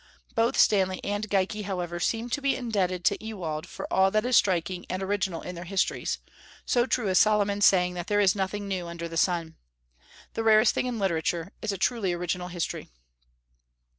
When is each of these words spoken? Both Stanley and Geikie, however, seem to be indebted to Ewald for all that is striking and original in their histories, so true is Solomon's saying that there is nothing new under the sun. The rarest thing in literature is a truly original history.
Both 0.33 0.57
Stanley 0.57 0.99
and 1.03 1.29
Geikie, 1.29 1.65
however, 1.65 1.99
seem 1.99 2.27
to 2.31 2.41
be 2.41 2.55
indebted 2.55 3.05
to 3.05 3.23
Ewald 3.23 3.67
for 3.67 3.85
all 3.93 4.09
that 4.09 4.25
is 4.25 4.35
striking 4.35 4.83
and 4.89 5.03
original 5.03 5.43
in 5.43 5.53
their 5.53 5.65
histories, 5.65 6.17
so 6.65 6.87
true 6.87 7.07
is 7.07 7.19
Solomon's 7.19 7.67
saying 7.67 7.93
that 7.93 8.07
there 8.07 8.19
is 8.19 8.33
nothing 8.33 8.67
new 8.67 8.87
under 8.87 9.07
the 9.07 9.15
sun. 9.15 9.57
The 10.33 10.41
rarest 10.43 10.73
thing 10.73 10.87
in 10.87 10.97
literature 10.97 11.51
is 11.61 11.71
a 11.71 11.77
truly 11.77 12.13
original 12.13 12.47
history. 12.47 12.89